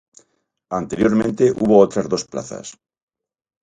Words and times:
Anteriormente 0.71 1.51
hubo 1.51 1.77
otras 1.77 2.09
dos 2.09 2.25
plazas. 2.25 2.75